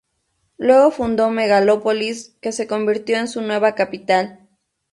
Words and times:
Luego 0.57 0.89
fundó 0.89 1.29
Megalópolis, 1.29 2.35
que 2.41 2.51
se 2.51 2.65
convirtió 2.65 3.17
en 3.19 3.27
su 3.27 3.39
nueva 3.39 3.75
capital. 3.75 4.49